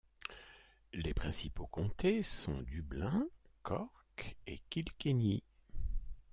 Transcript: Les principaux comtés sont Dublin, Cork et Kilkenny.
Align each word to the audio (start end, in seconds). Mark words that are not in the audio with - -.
Les 0.93 1.13
principaux 1.13 1.67
comtés 1.67 2.23
sont 2.23 2.59
Dublin, 2.63 3.27
Cork 3.61 4.35
et 4.47 4.57
Kilkenny. 4.71 5.43